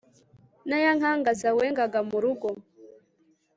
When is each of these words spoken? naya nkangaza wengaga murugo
naya 0.69 0.91
nkangaza 0.99 1.49
wengaga 1.57 1.99
murugo 2.09 2.49